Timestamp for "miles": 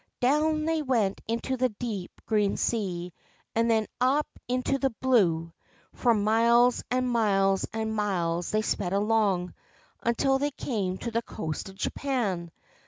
6.15-6.83, 7.07-7.67, 7.95-8.49